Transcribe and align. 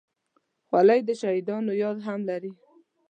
خولۍ 0.67 0.99
د 1.05 1.09
شهیدانو 1.21 1.71
یاد 1.83 1.97
هم 2.07 2.19
لري. 2.29 2.51